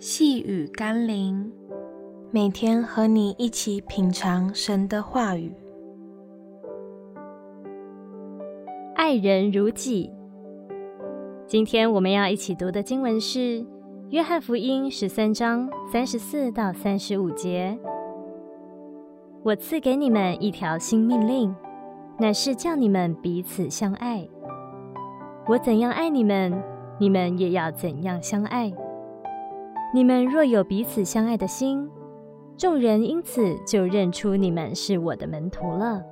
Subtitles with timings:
[0.00, 1.50] 细雨甘霖，
[2.30, 5.52] 每天和你一起品尝神的话语。
[8.94, 10.08] 爱人如己。
[11.48, 13.38] 今天我们要一起读的经文是
[14.10, 17.76] 《约翰福音》十三章三十四到三十五节。
[19.42, 21.52] 我赐给你们一条新命令，
[22.20, 24.28] 乃是叫你们彼此相爱。
[25.48, 26.62] 我怎样爱你们，
[27.00, 28.72] 你们也要怎样相爱。
[29.94, 31.88] 你们若有彼此相爱的心，
[32.58, 36.02] 众人因此就认出你们是我的门徒了。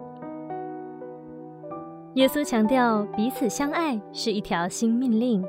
[2.14, 5.44] 耶稣强调彼此相爱是一条新命令，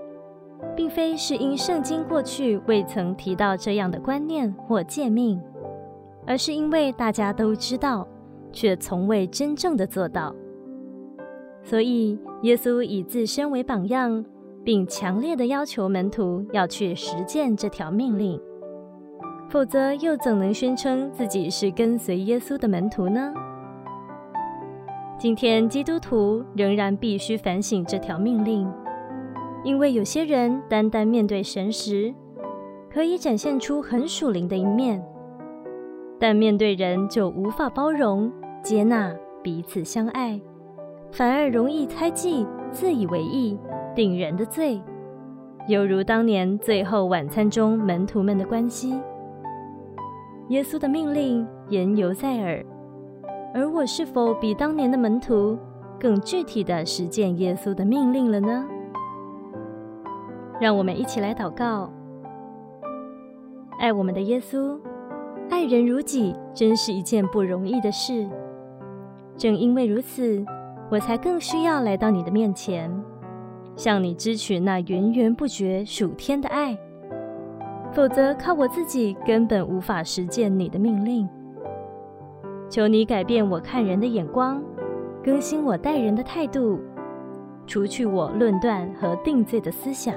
[0.75, 5.41] 并非是因圣经过去未曾提到这样的观念或诫命，
[6.25, 8.05] 而是因为大家都知道，
[8.51, 10.35] 却从未真正的做到。
[11.63, 14.25] 所以，耶稣以自身为榜样，
[14.67, 18.37] 并强烈的要求门徒要去实践这条命令，
[19.47, 23.33] 否则又怎能宣称自己是跟随耶稣的门徒呢？
[25.17, 28.69] 今天基督徒仍然必须反省这条命令，
[29.63, 32.13] 因为有些人单单面对神时，
[32.91, 35.01] 可以展现出很属灵的一面，
[36.19, 38.29] 但面对人就无法包容、
[38.61, 40.37] 接纳、彼此相爱，
[41.09, 43.57] 反而容易猜忌、自以为意、
[43.97, 44.79] 定人的罪，
[45.67, 49.01] 犹如当年最后晚餐中门徒们的关系。
[50.49, 52.63] 耶稣的命令言犹在耳。
[53.55, 55.57] 而我是否比当年的门徒
[55.99, 58.67] 更具体地实践耶稣的命令了呢？
[60.61, 61.91] 让我们一起来祷告：
[63.79, 64.79] 爱我们的耶稣，
[65.49, 68.29] 爱人如己，真是一件不容易的事。
[69.35, 70.45] 正因为如此，
[70.91, 72.91] 我才更需要来到你的面前，
[73.77, 76.77] 向你支取那源源不绝属天的爱。
[77.93, 81.27] 否则，靠我自己根本无法实践你的命令。
[82.69, 84.61] 求你改变我看人的眼光，
[85.23, 86.77] 更新我待人的态度，
[87.65, 90.13] 除去我论断和定罪的思想，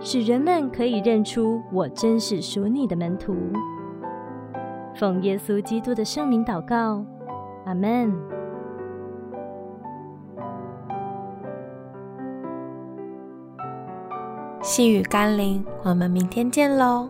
[0.00, 3.36] 使人们可以认出我真是属你的门徒。
[4.94, 7.04] 奉耶稣基督的圣名祷告，
[7.66, 8.33] 阿门。
[14.64, 17.06] 细雨甘霖，我们明天见喽。